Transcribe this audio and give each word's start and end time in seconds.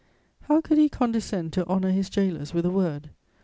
How 0.45 0.61
could 0.61 0.79
he 0.79 0.89
condescend 0.89 1.53
to 1.53 1.67
honour 1.67 1.91
his 1.91 2.09
gaolers 2.09 2.55
with 2.55 2.65
a 2.65 2.71
word? 2.71 3.11